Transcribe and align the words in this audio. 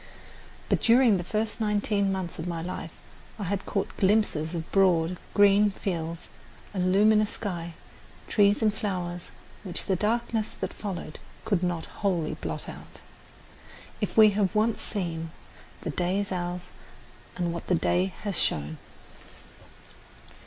But 0.67 0.81
during 0.81 1.17
the 1.17 1.23
first 1.23 1.61
nineteen 1.61 2.11
months 2.11 2.39
of 2.39 2.47
my 2.47 2.63
life 2.63 2.89
I 3.37 3.43
had 3.43 3.67
caught 3.67 3.95
glimpses 3.97 4.55
of 4.55 4.71
broad, 4.71 5.15
green 5.35 5.69
fields, 5.69 6.29
a 6.73 6.79
luminous 6.79 7.29
sky, 7.29 7.75
trees 8.27 8.63
and 8.63 8.73
flowers 8.73 9.29
which 9.61 9.85
the 9.85 9.95
darkness 9.95 10.49
that 10.59 10.73
followed 10.73 11.19
could 11.45 11.61
not 11.61 11.85
wholly 12.01 12.33
blot 12.33 12.67
out. 12.67 13.01
If 14.01 14.17
we 14.17 14.31
have 14.31 14.55
once 14.55 14.81
seen, 14.81 15.29
"the 15.81 15.91
day 15.91 16.17
is 16.19 16.31
ours, 16.31 16.71
and 17.37 17.53
what 17.53 17.67
the 17.67 17.75
day 17.75 18.11
has 18.21 18.39
shown." 18.39 18.79